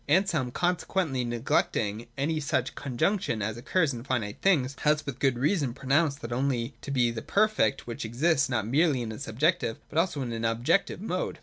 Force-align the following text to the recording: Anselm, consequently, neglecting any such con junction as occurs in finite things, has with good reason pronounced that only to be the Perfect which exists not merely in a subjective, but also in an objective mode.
Anselm, 0.09 0.49
consequently, 0.49 1.23
neglecting 1.23 2.07
any 2.17 2.39
such 2.39 2.73
con 2.73 2.97
junction 2.97 3.43
as 3.43 3.55
occurs 3.55 3.93
in 3.93 4.03
finite 4.03 4.41
things, 4.41 4.75
has 4.79 5.05
with 5.05 5.19
good 5.19 5.37
reason 5.37 5.75
pronounced 5.75 6.23
that 6.23 6.33
only 6.33 6.73
to 6.81 6.89
be 6.89 7.11
the 7.11 7.21
Perfect 7.21 7.85
which 7.85 8.03
exists 8.03 8.49
not 8.49 8.65
merely 8.65 9.03
in 9.03 9.11
a 9.11 9.19
subjective, 9.19 9.77
but 9.89 9.99
also 9.99 10.23
in 10.23 10.33
an 10.33 10.43
objective 10.43 11.01
mode. 11.01 11.37